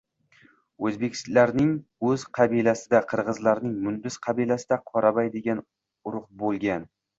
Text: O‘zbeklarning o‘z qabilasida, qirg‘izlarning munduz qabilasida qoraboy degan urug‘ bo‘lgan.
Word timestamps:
O‘zbeklarning 0.87 1.69
o‘z 2.13 2.23
qabilasida, 2.39 3.03
qirg‘izlarning 3.13 3.77
munduz 3.85 4.19
qabilasida 4.27 4.81
qoraboy 4.91 5.33
degan 5.39 5.65
urug‘ 6.13 6.29
bo‘lgan. 6.45 6.93